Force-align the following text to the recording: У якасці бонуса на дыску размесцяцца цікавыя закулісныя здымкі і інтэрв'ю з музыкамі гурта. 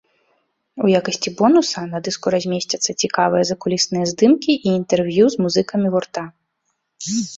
У 0.87 0.87
якасці 0.99 1.29
бонуса 1.41 1.83
на 1.91 1.99
дыску 2.07 2.27
размесцяцца 2.35 2.91
цікавыя 3.05 3.43
закулісныя 3.51 4.05
здымкі 4.13 4.53
і 4.65 4.77
інтэрв'ю 4.79 5.25
з 5.35 5.49
музыкамі 5.49 5.87
гурта. 5.99 6.23